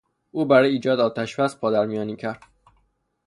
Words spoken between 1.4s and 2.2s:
پادرمیانی